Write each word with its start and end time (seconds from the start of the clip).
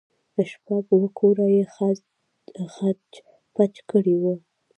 شپږ 0.51 0.83
اوه 0.95 1.09
كوره 1.19 1.45
يې 1.55 1.63
خچ 2.73 3.11
پچ 3.53 3.73
كړي 3.89 4.15
وو. 4.21 4.33